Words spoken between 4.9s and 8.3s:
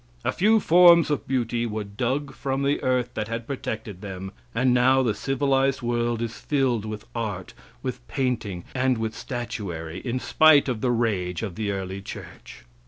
the civilized world is filled with art, with